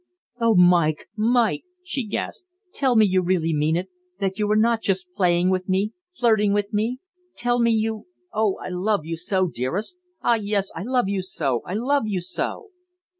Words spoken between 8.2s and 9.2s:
oh, I love you